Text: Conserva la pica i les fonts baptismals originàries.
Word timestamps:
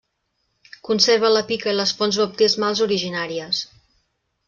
Conserva 0.87 1.31
la 1.35 1.45
pica 1.53 1.71
i 1.73 1.77
les 1.81 1.95
fonts 2.01 2.19
baptismals 2.25 2.85
originàries. 2.91 3.65